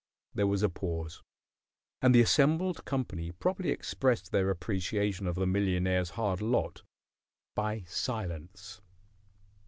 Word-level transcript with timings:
There 0.33 0.47
was 0.47 0.63
a 0.63 0.69
pause, 0.69 1.21
and 2.01 2.15
the 2.15 2.21
assembled 2.23 2.85
company 2.85 3.31
properly 3.31 3.69
expressed 3.69 4.31
their 4.31 4.49
appreciation 4.49 5.27
of 5.27 5.35
the 5.35 5.45
millionaire's 5.45 6.09
hard 6.17 6.41
lot 6.41 6.81
by 7.53 7.81
silence. 7.85 8.81